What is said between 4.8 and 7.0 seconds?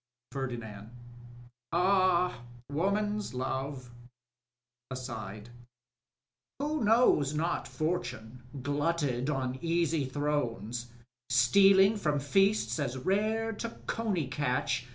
I iAfidt) Who